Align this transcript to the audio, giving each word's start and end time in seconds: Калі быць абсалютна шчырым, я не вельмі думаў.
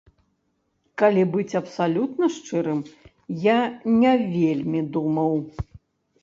Калі 1.01 1.25
быць 1.35 1.57
абсалютна 1.59 2.29
шчырым, 2.37 2.79
я 3.45 3.59
не 4.01 4.13
вельмі 4.35 4.81
думаў. 4.97 5.33